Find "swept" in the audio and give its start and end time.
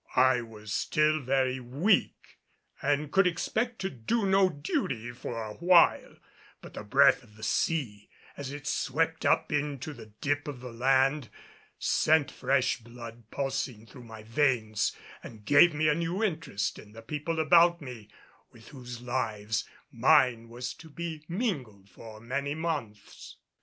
8.65-9.27